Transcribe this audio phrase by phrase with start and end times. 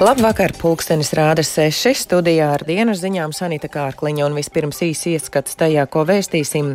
[0.00, 5.84] Labvakar, pulkstenis rāda seši studijā ar dienas ziņām Sanita Kārkliņa un vispirms īsi ieskats tajā,
[5.92, 6.70] ko vēstīsim.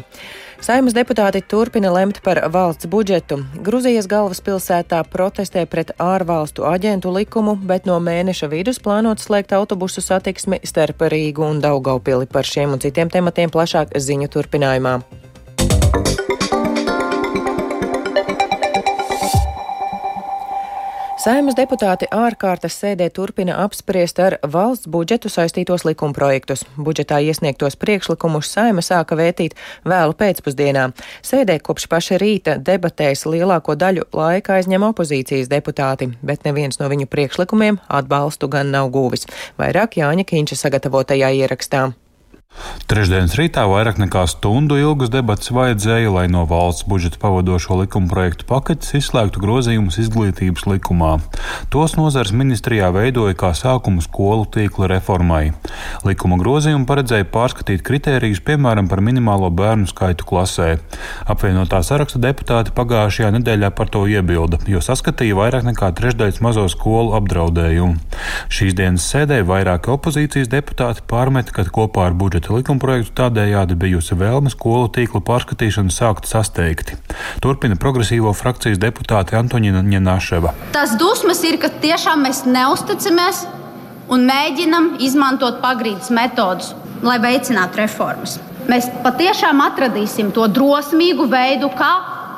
[0.62, 3.40] Saimas deputāti turpina lemt par valsts budžetu.
[3.66, 10.62] Gruzijas galvaspilsētā protestē pret ārvalstu aģentu likumu, bet no mēneša vidus plānot slēgt autobusu satiksmi
[10.62, 15.00] starp Rīgu un Daugaupili par šiem un citiem tematiem plašāk ziņu turpinājumā.
[21.26, 26.62] Saimas deputāti ārkārtas sēdē turpina apspriest ar valsts budžetu saistītos likumprojektus.
[26.78, 29.58] Budžetā iesniegtos priekšlikumus Saima sāka vētīt
[29.90, 30.86] vēlu pēcpusdienā.
[31.26, 37.10] Sēdē kopš paša rīta debatēs lielāko daļu laika aizņem opozīcijas deputāti, bet neviens no viņu
[37.10, 39.26] priekšlikumiem atbalstu gan nav guvis.
[39.58, 41.88] Vairāk Jāņa Kīņša sagatavotajā ierakstā.
[42.86, 48.48] Trešdienas rītā vairāk nekā stundu ilgas debatas vajadzēja, lai no valsts budžeta pavadošo likuma projektu
[48.50, 51.16] paketes izslēgtu grozījumus izglītības likumā.
[51.74, 55.54] Tos nozars ministrijā veidoja kā sākumu skolu tīkla reformai.
[56.06, 60.76] Likuma grozījumi paredzēja pārskatīt kritērijus, piemēram, par minimālo bērnu skaitu klasē.
[61.32, 67.16] Apvienotā saraksta deputāti pagājušajā nedēļā par to iebilda, jo saskatīja vairāk nekā trešdaļas mazo skolu
[67.20, 67.98] apdraudējumu.
[68.54, 74.54] Šīs dienas sēdē vairāki opozīcijas deputāti pārmeta, ka kopā ar budžeta likumprojektu tādējādi bijusi vēlme
[74.54, 77.00] skolu tīklu pārskatīšanu sākt sasteigti.
[77.44, 80.54] Turpina progresīvo frakcijas deputāte Antoņina Ņenaševa.
[80.76, 83.46] Tas dusmas ir, ka tiešām mēs neusticamies
[84.12, 86.74] un mēģinam izmantot pagrīdes metodus,
[87.06, 88.38] lai veicinātu reformas.
[88.70, 91.92] Mēs patiešām atradīsim to drosmīgu veidu, kā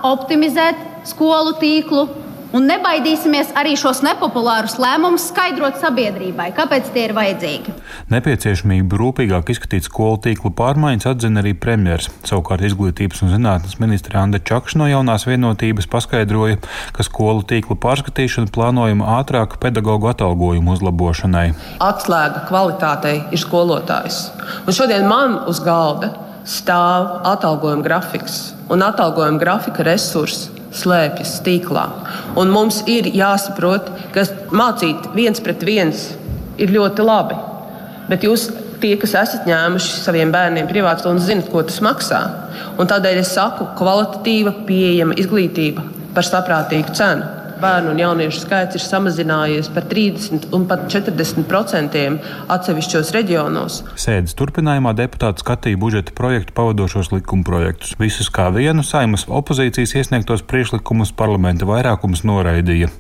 [0.08, 2.08] optimizēt skolu tīklu,
[2.56, 7.74] Un nebaidīsimies arī šos nepopulārus lēmumus skaidrot sabiedrībai, kāpēc tie ir vajadzīgi.
[8.14, 12.08] Nepieciešamību rūpīgāk izskatīt skolu tīklu pārmaiņas atzina arī premjers.
[12.28, 16.62] Savukārt izglītības un zinātnes ministra Anna Čakša no jaunās vienotības paskaidroja,
[16.96, 21.48] ka skolu tīklu pārskatīšana plānojama ātrāk pedagoģu atalgojumu uzlabošanai.
[21.84, 24.28] Atslēga kvalitātei ir skolotājs.
[24.64, 26.14] Un šodien man uz galda
[26.48, 31.86] stāv atalgojuma grafiks un atalgojuma grafika resursi slēpjas tīklā.
[32.40, 36.10] Un mums ir jāsaprot, ka mācīt viens pret viens
[36.58, 37.38] ir ļoti labi.
[38.08, 38.50] Bet jūs,
[38.82, 42.22] tie, kas esat ņēmuši saviem bērniem privātu stundu, zinat, ko tas maksā.
[42.80, 45.86] Un tādēļ es saku, kvalitatīva, pieejama izglītība
[46.16, 52.20] par saprātīgu cenu bērnu un jauniešu skaits ir samazinājies par 30 un pat 40 procentiem
[52.54, 53.80] atsevišķos reģionos.
[54.00, 57.96] Sēdes turpinājumā deputāti skatīja budžeta projektu pavadošos likumprojektus.
[58.02, 62.92] Visus kā vienu saimas opozīcijas iesniegtos priekšlikumus parlamenta vairākums noraidīja.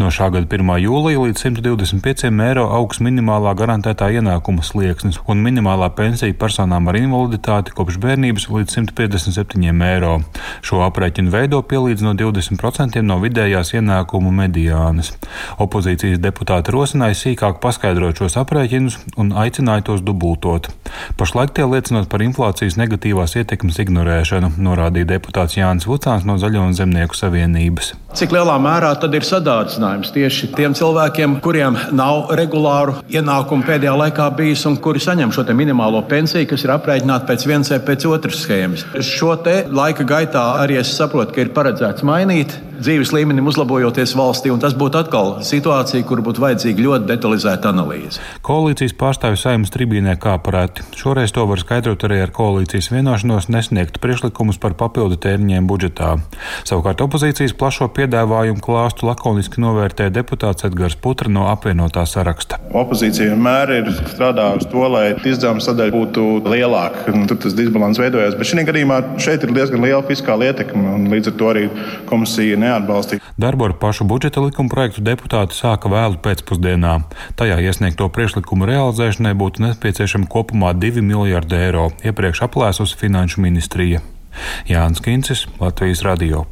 [0.00, 0.72] No šā gada 1.
[0.84, 7.74] jūlija līdz 125 eiro augs minimālā garantētā ienākuma slieksnis un minimālā pensija personām ar invaliditāti
[7.76, 10.16] kopš bērnības līdz 157 eiro.
[10.62, 15.12] Šo aprēķinu veido pielīdz no 20% no vidējās ienākuma ienākumu mediānas.
[15.58, 20.68] Opozīcijas deputāti rosināja sīkāk paskaidrot šos aprēķinus un aicināja tos dubultot.
[21.16, 26.76] Pašlaik tie liecinot par inflācijas negatīvās ietekmes ignorēšanu, norādīja deputāts Jānis Vucāns no Zaļo un
[26.76, 27.94] Zemnieku savienības.
[28.16, 34.30] Cik lielā mērā tad ir sadārdzinājums tieši tiem cilvēkiem, kuriem nav regulāru ienākumu pēdējā laikā
[34.38, 38.40] bijis un kuri saņem šo minimālo pensiju, kas ir aprēķināta pēc vienas vai pēc otras
[38.40, 38.86] schēmas.
[39.04, 39.34] Šo
[39.68, 44.74] laika gaitā arī es saprotu, ka ir paredzēts mainīt dzīves līmenim uzlabojoties valstī, un tas
[44.76, 48.20] būtu atkal situācija, kur būtu vajadzīga ļoti detalizēta analīze.
[48.46, 50.84] Koalīcijas pārstāvju saimnes tribīnē kā parēti.
[50.98, 56.16] Šoreiz to var skaidrot arī ar koalīcijas vienošanos nesniegt priekšlikumus par papildu tēriņiem budžetā.
[56.68, 62.58] Savukārt opozīcijas plašo piedāvājumu klāstu lakoniski novērtē deputāts Edgars Putra no apvienotā saraksta.
[62.72, 67.12] Opozīcija vienmēr ir strādājusi to, lai izdevuma sadaļa būtu lielāka.
[67.28, 71.32] Tur tas disbalans veidojās, bet šī gadījumā šeit ir diezgan liela fiskāla ietekme, un līdz
[71.32, 71.68] ar to arī
[72.08, 73.22] komisija neatbalstīja.
[73.36, 76.98] Darbu ar pašu budžeta likuma projektu deputāti sāka vēlu pēcpusdienā.
[77.36, 84.04] Tajā iesniegto priekšlikumu realizēšanai būtu nepieciešama kopumā 2 miljardi eiro, iepriekš aplēsusi Finanšu ministrija.
[84.68, 86.46] Jānis Kincis, Latvijas Radio.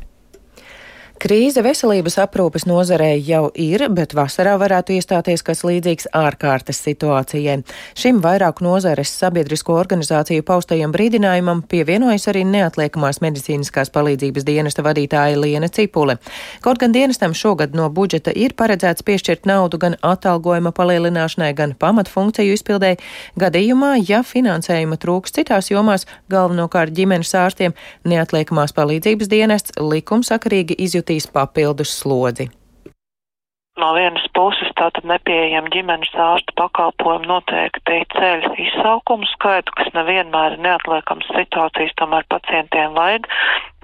[1.25, 7.55] Krīze veselības aprūpes nozarē jau ir, bet vasarā varētu iestāties kas līdzīgs ārkārtas situācijai.
[7.97, 15.71] Šim vairāku nozares sabiedrisko organizāciju paustajam brīdinājumam pievienojas arī neatliekamās medicīniskās palīdzības dienesta vadītāja Liena
[15.73, 16.19] Cipule.
[16.61, 22.59] Kaut gan dienestam šogad no budžeta ir paredzēts piešķirt naudu gan atalgojuma palielināšanai, gan pamatfunkciju
[22.59, 23.01] izpildēji,
[23.41, 27.73] gadījumā, ja finansējuma trūks citās jomās, galvenokārt ģimenes ārstiem,
[28.05, 32.49] neatliekamās palīdzības dienests likumsakarīgi izjutīs uzņemtīs papildus slodzi.
[33.85, 40.63] No vienas puses tātad nepieejam ģimenes ārsta pakalpojumu noteikti ceļ izsaukumu skaitu, kas nevienmēr ir
[40.65, 43.29] neatliekams situācijas, tomēr pacientiem vajag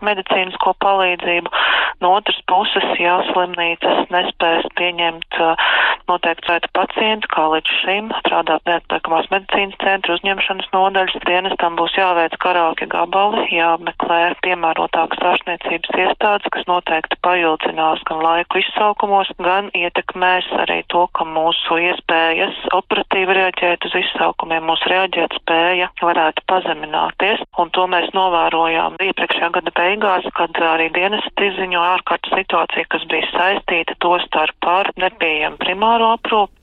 [0.00, 1.52] medicīnisko palīdzību.
[2.00, 5.68] No otras puses, ja slimnīcas nespēs pieņemt uh,
[6.08, 11.18] noteikti skaita pacienti, kā līdz šim strādāt neatliekamās medicīnas centra uzņemšanas nodaļas.
[11.28, 19.30] Dienestam būs jāveic karāki gabali, jāmeklē piemērotākas ārstniecības iestādes, kas noteikti paildzinās gan laiku izsaukumos,
[19.44, 26.46] gan ietekmēs arī to, ka mūsu iespējas operatīvi reaģēt uz izsaukumiem, mūsu reaģēt spēja varētu
[26.50, 27.42] pazemināties.
[27.58, 33.34] Un to mēs novērojām iepriekšējā gada beigās, kad arī dienesti izziņoja ārkārtas situāciju, kas bija
[33.34, 36.54] saistīta to starp ar nepieejamu primāro aprūpu.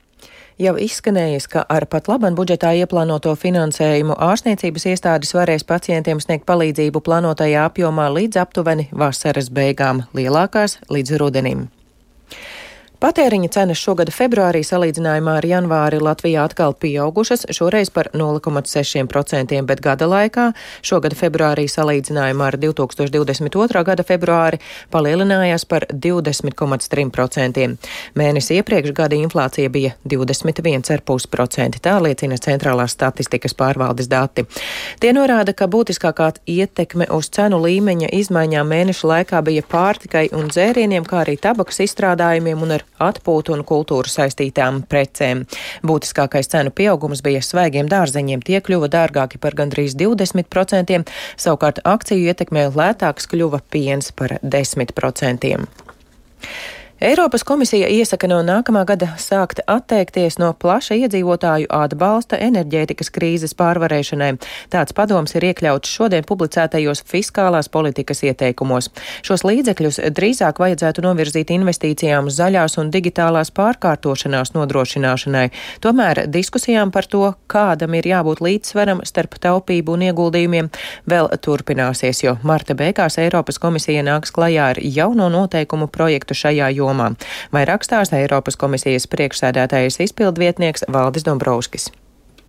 [0.58, 7.04] Jau izskanējis, ka ar pat laban budžetā ieplānoto finansējumu ārstniecības iestādes varēs pacientiem sniegt palīdzību
[7.06, 11.68] plānotajā apjomā līdz aptuveni vasaras beigām, lielākās līdz rudenim.
[12.98, 20.08] Patēriņa cenas šogad februārī salīdzinājumā ar janvāri Latvijā atkal pieaugušas, šoreiz par 0,6%, bet gada
[20.10, 20.46] laikā
[20.82, 23.84] šogad februārī salīdzinājumā ar 2022.
[23.86, 24.58] gada februāri
[24.90, 27.68] palielinājās par 20,3%.
[28.18, 34.48] Mēnesi iepriekš gada inflācija bija 21,5%, tā liecina Centrālās statistikas pārvaldes dati.
[34.98, 41.06] Tie norāda, ka būtiskākā ietekme uz cenu līmeņa izmaiņām mēnešu laikā bija pārtikai un dzērieniem,
[41.06, 45.46] kā arī tabakas izstrādājumiem un ar atpūtu un kultūru saistītām precēm.
[45.88, 51.04] Būtiskākais cenu pieaugums bija svaigiem dārzeņiem, tie kļuva dārgāki par gandrīz 20%,
[51.38, 55.68] savukārt akciju ietekmē lētāks kļuva piens par 10%.
[57.02, 64.32] Eiropas komisija iesaka no nākamā gada sākt atteikties no plaša iedzīvotāju atbalsta enerģētikas krīzes pārvarēšanai.
[64.74, 68.90] Tāds padoms ir iekļauts šodien publicētajos fiskālās politikas ieteikumos.
[69.22, 75.52] Šos līdzekļus drīzāk vajadzētu novirzīt investīcijām uz zaļās un digitālās pārkārtošanās nodrošināšanai.
[75.86, 80.74] Tomēr diskusijām par to, kādam ir jābūt līdzsvaram starp taupību un ieguldījumiem,
[81.06, 86.87] vēl turpināsies, jo marta beigās Eiropas komisija nāks klajā ar jauno noteikumu projektu šajā jomā
[86.88, 87.14] jomā.
[87.56, 91.92] Vairāk stāsta Eiropas komisijas priekšsēdētājas izpildvietnieks Valdis Dombrovskis.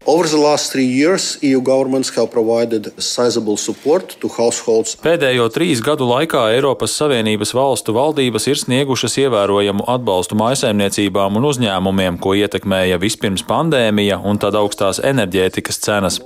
[0.06, 4.94] Over the last three years, EU governments have provided sizable support to households.
[5.02, 12.16] Pēdējo trīs gadu laikā Eiropas Savienības valstu valdības ir sniegušas ievērojamu atbalstu mājsaimniecībām un uzņēmumiem,
[12.24, 16.22] ko ietekmēja vispirms pandēmija un tad augstās enerģētikas cenas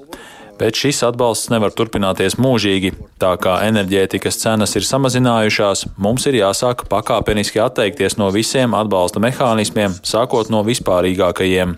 [0.63, 2.93] bet šis atbalsts nevar turpināties mūžīgi.
[3.19, 9.99] Tā kā enerģētikas cenas ir samazinājušās, mums ir jāsāk pakāpeniski atteikties no visiem atbalsta mehānismiem,
[10.07, 11.75] sākot no vispārīgākajiem.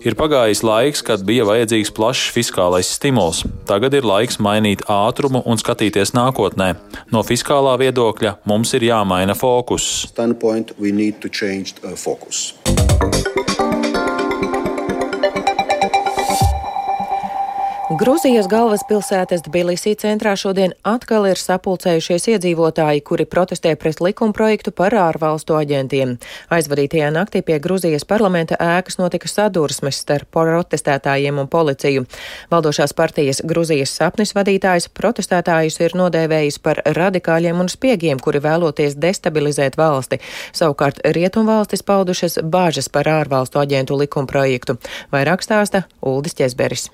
[0.00, 3.42] Ir pagājis laiks, kad bija vajadzīgs plašs fiskālais stimuls.
[3.68, 6.70] Tagad ir laiks mainīt ātrumu un skatīties nākotnē.
[7.12, 9.90] No fiskālā viedokļa mums ir jāmaina fokus.
[10.14, 10.72] Standpoint,
[18.00, 25.58] Gruzijas galvaspilsētas Tbilisī centrā šodien atkal ir sapulcējušies iedzīvotāji, kuri protestē pret likumprojektu par ārvalstu
[25.58, 26.14] aģentiem.
[26.48, 32.06] Aizvadītajā naktī pie Gruzijas parlamenta ēkas notika sadursmes starp protestētājiem un policiju.
[32.54, 39.76] Valdošās partijas Gruzijas sapnis vadītājs protestētājus ir nodēvējis par radikāļiem un spiegiem, kuri vēloties destabilizēt
[39.76, 40.22] valsti.
[40.56, 44.78] Savukārt rietumvalstis paudušas bāžas par ārvalstu aģentu likumprojektu.
[45.12, 46.88] Vairāk stāsta Uldis Ķesberis.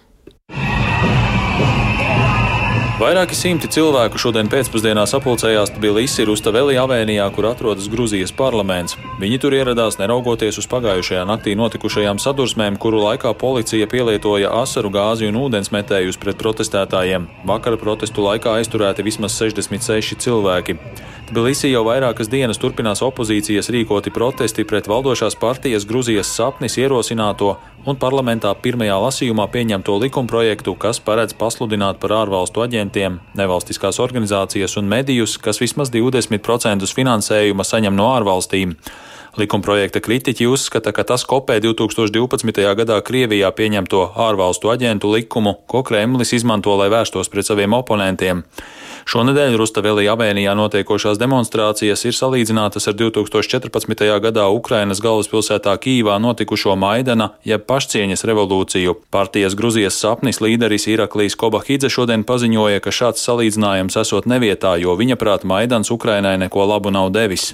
[2.96, 8.96] Vairāki simti cilvēku šodien pēcpusdienā sapulcējās Tbilisi Rustavelī avēnijā, kur atrodas Gruzijas parlaments.
[9.20, 15.28] Viņi tur ieradās neraugoties uz pagājušajā naktī notikušajām sadursmēm, kuru laikā policija pielietoja asaru gāzi
[15.28, 17.28] un ūdensmetējus pret protestētājiem.
[17.44, 20.78] Vakara protestu laikā aizturēti vismaz 66 cilvēki.
[21.26, 27.48] Tbilisī jau vairākas dienas turpinās opozīcijas rīkoti protesti pret valdošās partijas Gruzijas sapnis ierosināto
[27.82, 34.86] un parlamentā pirmajā lasījumā pieņemto likumprojektu, kas paredz pasludināt par ārvalstu aģentiem nevalstiskās organizācijas un
[34.92, 38.76] medijus, kas vismaz 20% finansējuma saņem no ārvalstīm.
[39.36, 42.62] Likumprojekta kritiķi uzskata, ka tas kopē 2012.
[42.78, 48.40] gadā Krievijā pieņemto ārvalstu aģentu likumu, ko Kremlis izmanto, lai vērstos pret saviem oponentiem.
[49.06, 54.02] Šonadēļ Rustavelī avēnijā notiekošās demonstrācijas ir salīdzinātas ar 2014.
[54.24, 58.96] gadā Ukrainas galvaspilsētā Kīvā notikušo Maidana, jeb pašcieņas revolūciju.
[59.14, 65.20] Partijas Gruzijas sapnis līderis Iraklīs Kobahidze šodien paziņoja, ka šāds salīdzinājums esot nevietā, jo viņa
[65.20, 67.52] prāt Maidans Ukrainai neko labu nav devis.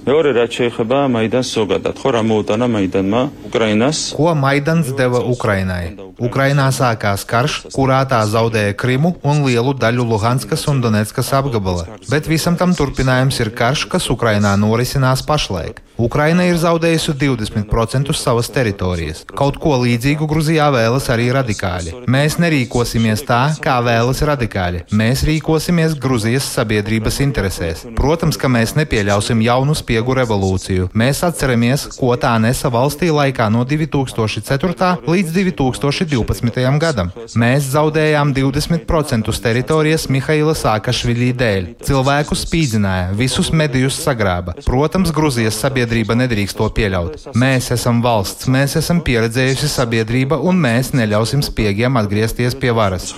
[4.16, 5.94] Ko Maidans deva Ukrainai?
[6.22, 12.28] Ukrainā sākās karš, kurā tā zaudēja Krimu un lielu daļu Luhanskas un Donetskas apgabala, bet
[12.30, 15.80] visam tam turpinājums ir karš, kas Ukrainā norisinās pašlaik.
[16.02, 19.20] Ukraina ir zaudējusi 20% savas teritorijas.
[19.28, 21.92] Kaut ko līdzīgu Gruzijā vēlas arī radikāļi.
[22.10, 24.86] Mēs nerīkosimies tā, kā vēlas radikāļi.
[24.98, 27.84] Mēs rīkosimies Gruzijas sabiedrības interesēs.
[27.98, 30.88] Protams, ka mēs nepieļausim jaunu spiegu revolūciju.
[30.96, 31.61] Mēs atceramies,
[31.98, 34.90] ko tā nesa valstī laikā no 2004.
[35.06, 36.78] līdz 2012.
[36.82, 37.12] gadam.
[37.38, 41.68] Mēs zaudējām 20% teritorijas Mihaila Sākašviļī dēļ.
[41.86, 44.56] Cilvēku spīdzināja, visus medijus sagrāba.
[44.66, 47.30] Protams, Gruzijas sabiedrība nedrīkst to pieļaut.
[47.38, 53.12] Mēs esam valsts, mēs esam pieredzējusi sabiedrība un mēs neļausim spiegiem atgriezties pie varas.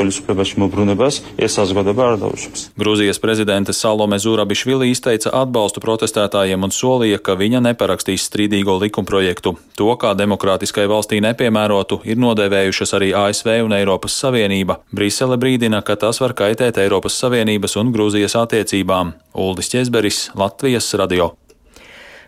[2.80, 9.54] Grūzijas prezidente Salome Zurabišvili izteica atbalstu protestētājiem un solīja, ka viņa neparakstīs strīdīgo likumprojektu.
[9.78, 14.80] To, kā demokrātiskai valstī nepiemērotu, ir nodēvējušas arī ASV un Eiropas Savienība.
[14.90, 19.14] Brisele brīdina, ka tas var kaitēt Eiropas Savienības un Grūzijas attiecībām.
[19.38, 21.30] Uldis Česberis, Latvijas radio.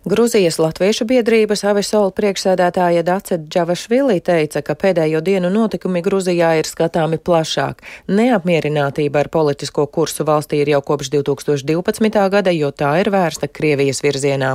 [0.06, 7.18] Gruzijas Latviešu biedrības Avisola priekšsēdētāja Dace Džavašvili teica, ka pēdējo dienu notikumi Gruzijā ir skatāmi
[7.18, 7.82] plašāk.
[8.06, 12.22] Neapmierinātība ar politisko kursu valstī ir jau kopš 2012.
[12.30, 14.54] gada, jo tā ir vērsta Krievijas virzienā.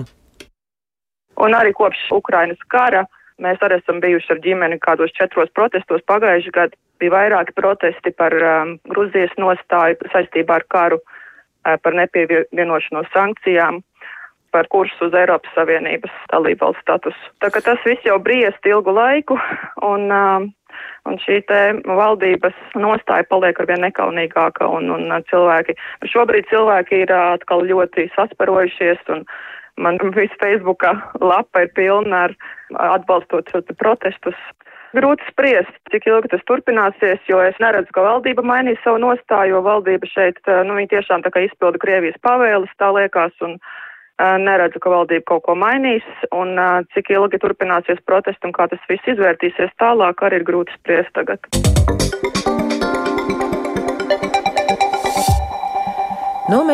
[1.41, 3.05] Un arī kopš Ukrainas kara
[3.41, 6.77] mēs arī esam bijuši ar ģimeni kādos četros protestos pagājušajā gadā.
[7.01, 13.81] Bija vairāki protesti par um, Gruzijas nostāju saistībā ar karu, uh, par nepievienošanos sankcijām
[14.51, 17.29] par kursu uz Eiropas Savienības dalībvalsts statusu.
[17.39, 19.37] Tā ka tas viss jau briest ilgu laiku,
[19.91, 20.49] un, um,
[21.07, 25.77] un šī te valdības nostāja paliek arvien nekaunīgāka, un, un cilvēki,
[26.13, 29.25] šobrīd cilvēki ir uh, atkal ļoti sasparojušies, un
[29.77, 32.35] man viss Facebooka lapa ir pilna ar
[32.95, 34.37] atbalstot protestus.
[34.91, 39.61] Grūti spriest, cik ilgi tas turpināsies, jo es neredzu, ka valdība mainīs savu nostāju, jo
[39.63, 43.55] valdība šeit, nu, viņi tiešām tā kā izpilda Krievijas pavēles, tā liekas, un
[44.21, 46.53] Neredzu, ka valdība kaut ko mainīs, un
[46.93, 51.49] cik ilgi turpināsies protesti un kā tas viss izvērtīsies tālāk, arī ir grūti spriest tagad.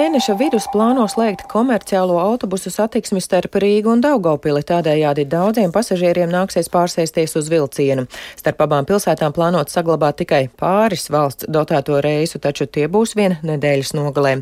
[0.07, 6.69] Mēneša vidus plāno slēgt komerciālo autobusu satiksmi starp Rīgu un Daugopili, tādējādi daudziem pasažieriem nāksies
[6.71, 8.05] pārsēsties uz vilcienu.
[8.39, 13.91] Starp abām pilsētām plānot saglabāt tikai pāris valsts dotēto reisu, taču tie būs viena nedēļas
[13.97, 14.37] nogalē.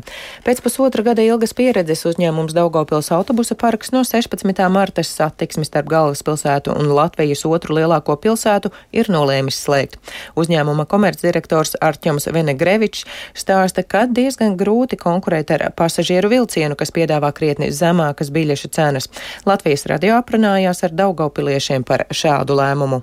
[0.46, 4.62] Pēc pusotra gada ilgas pieredzes uzņēmums Daugopils autobusa parks no 16.
[4.70, 9.98] marta satiksmi starp galvaspilsētu un Latvijas otru lielāko pilsētu ir nolēmis slēgt.
[10.38, 13.02] Uzņēmuma komercdirektors Arķoms Venegrevičs
[13.34, 19.08] stāsta, ka diezgan grūti konkurēt konkurēt ar pasažieru vilcienu, kas piedāvā krietni zemākas biļešu cenas.
[19.46, 23.02] Latvijas radio aprunājās ar Daugaupiliešiem par šādu lēmumu.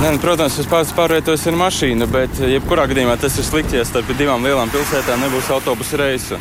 [0.00, 3.84] Nē, nu, protams, es pats pārvietojos ar mašīnu, bet jebkurā gadījumā tas ir slikti, ja
[3.84, 6.40] starp divām lielām pilsētām nebūs autobusu reisa.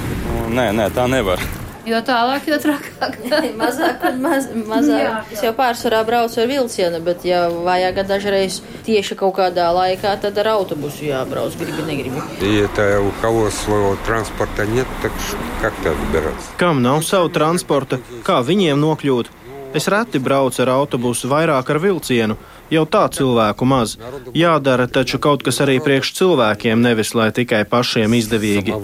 [0.49, 1.43] Nē, nē, tā nevar.
[1.88, 3.18] Jo tālāk, jo trakāk.
[3.60, 5.02] mazāk un maz, mazāk.
[5.02, 5.18] Jā.
[5.34, 10.40] Es jau pārsvarā braucu ar vilcienu, bet, ja vajag dažreiz tieši kaut kādā laikā, tad
[10.40, 12.22] ar autobusu jābrauc, gribi, negribi.
[12.40, 15.12] Ja это у кого своего транспорта нет, так
[15.60, 16.48] как так добираться?
[16.56, 19.28] Kam nav savu transporta, kā viņiem nokļūt?
[19.74, 22.36] Es reti braucu ar autobusu, vairāk ar vilcienu.
[22.69, 23.95] Jau tā cilvēku maz.
[24.37, 28.75] Jādara taču kaut kas arī priekš cilvēkiem, nevis lai tikai pašiem izdevīgi.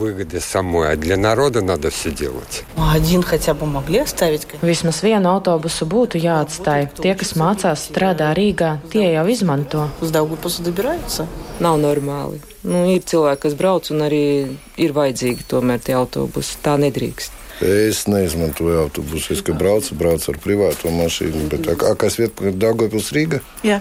[4.65, 6.89] Vismaz vienu autobusu būtu jāatstāj.
[7.03, 9.85] Tie, kas mācās, strādā Rīgā, tie jau izmanto.
[11.61, 12.41] Nav normāli.
[12.65, 14.25] Nu, ir cilvēki, kas brauc, un arī
[14.81, 16.57] ir vajadzīgi tomēr tie autobusi.
[16.65, 17.44] Tā nedrīkst.
[17.63, 19.33] Es neizmantoju autobusu.
[19.33, 21.47] Es braucu, braucu ar privāto mašīnu.
[21.51, 23.39] Bet, kā, kas vieta, Dārgopils Rīga?
[23.63, 23.79] Jā.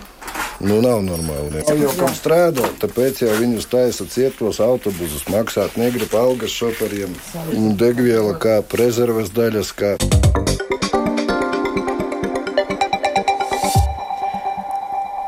[0.63, 1.65] Nu, nav normāli.
[1.67, 5.27] Jau kā strādā, tāpēc jau viņus taisa cietos autobusus.
[5.33, 7.17] Maksāt negrib algas šoferiem,
[7.81, 9.75] degviela kā rezerves daļas.
[9.75, 9.97] Kā.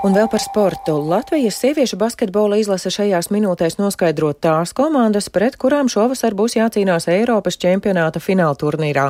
[0.06, 0.92] Un vēl par sportu.
[1.02, 7.58] Latvijas sieviešu basketbola izlase šajās minūtēs noskaidro tās komandas, pret kurām šovasar būs jācīnās Eiropas
[7.58, 9.08] čempionāta fināla turnīrā.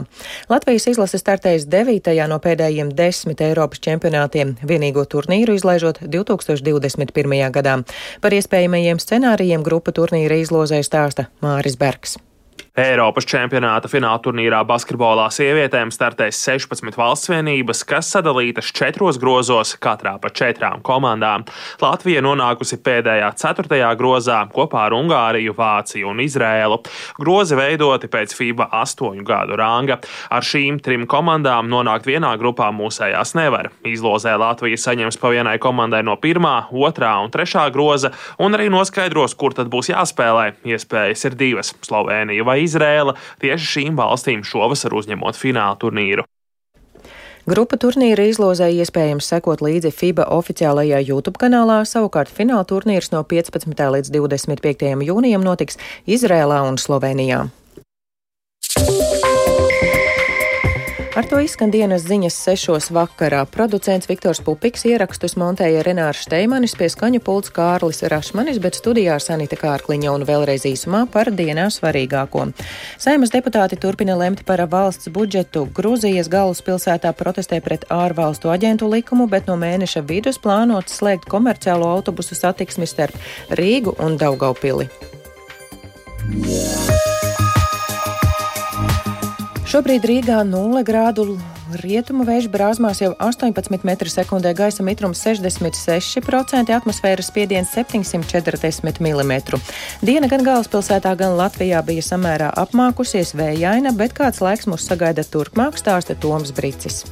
[0.49, 2.09] Latvijas izlase startēs 9.
[2.33, 7.37] no pēdējiem desmit Eiropas čempionātiem, vienīgo turnīru izlaižot 2021.
[7.59, 7.77] gadā.
[8.25, 12.17] Par iespējamajiem scenārijiem grupa turnīra izlozē stāsta Māris Bergs.
[12.77, 20.19] Eiropas čempionāta fināla turnīrā basketbolā sievietēm startēs 16 valsts vienības, kas sadalītas četros grozos, katrā
[20.21, 21.47] pa četrām komandām.
[21.81, 26.83] Latvija nonākusi pēdējā ceturtajā grozā kopā ar Ungāriju, Vāciju un Izrēlu.
[27.17, 29.97] Grozi veidoti pēc FIBA astoņu gadu ranga.
[30.29, 33.71] Ar šīm trim komandām nonākt vienā grupā mūsējās nevar.
[33.89, 39.33] Izlozē Latvija saņems pa vienai komandai no pirmā, otrā un trešā groza, un arī noskaidros,
[39.33, 40.51] kur tad būs jāspēlē.
[40.77, 46.27] Iespējas ir divas- Slovēnija vai Izrēla, tieši šīm valstīm šovasar uzņemot fināla turnīru.
[47.47, 53.71] Grupa turnīra izlozē iespējams sekot līdzi FIBA oficiālajā YouTube kanālā, savukārt fināla turnīrs no 15.
[53.71, 54.91] līdz 25.
[55.07, 55.79] jūnijam notiks
[56.11, 57.45] Izrēlā un Slovenijā.
[61.17, 63.47] Ar to izskan dienas ziņas sešos vakarā.
[63.49, 69.57] Producents Viktors Pupiks ierakstus montēja Renārs Šteimanis, pie skaņu pults Kārlis Rašmanis, bet studijā Sanita
[69.57, 72.51] Kārkliņa un vēlreiz īsumā par dienā svarīgāko.
[73.01, 75.65] Saimas deputāti turpina lemt par valsts budžetu.
[75.79, 82.37] Grūzijas galvaspilsētā protestē pret ārvalstu aģentu likumu, bet no mēneša vidus plānots slēgt komerciālo autobusu
[82.37, 83.17] satiksmi starp
[83.57, 84.91] Rīgu un Daugaupili.
[86.27, 86.96] Yeah.
[89.67, 91.25] Šobrīd Rīgā 0 grādu
[91.81, 99.61] rietumu vēju brāzmās jau 18 m2, gaisa mitrums 66%, atmosfēras spiediens 740 mm.
[100.07, 105.83] Diena gan galvaspilsētā, gan Latvijā bija samērā apmākusies vējaina, bet kāds laiks mūs sagaida turpmāk,
[105.83, 107.03] stāsta Toms Bricis.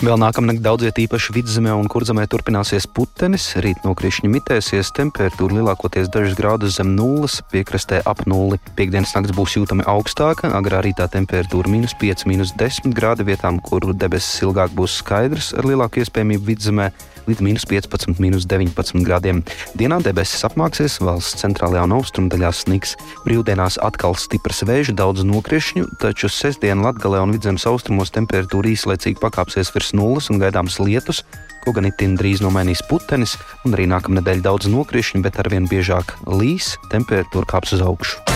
[0.00, 6.38] Vēl nākamnakt daudziet īpaši vidzemē un kurzemē turpināsies putenis, rīt nokrišņi mitēsies, temperatūra lielākoties dažus
[6.38, 8.56] grādus zem nulles, piekrastē ap nulli.
[8.78, 13.84] Piektdienas nakts būs jūtami augstāka, agrā rītā temperatūra minus 5, minus 10 grādi vietām, kur
[13.92, 16.88] debesis ilgāk būs skaidrs ar lielāku iespējamību vidzemē
[17.28, 19.42] līdz minus 15, minus 19 grādiem.
[19.78, 22.96] Dienā debesis apmāksies, valsts centrālajā un austrumdaļā sniks.
[23.26, 29.72] Brīvdienās atkal stiprs vējš, daudz nokrišņu, taču sestdien Latgalē un vidzemes austrumos temperatūra īslaicīgi pakāpsies
[29.90, 31.24] virs nulles un gaidāms lietus,
[31.64, 36.76] ko gan itin drīz nomainīs putenis, un arī nākamnedēļ daudz nokrišņu, bet arvien biežāk līs,
[36.90, 38.29] temperatūra kāps uz augšu.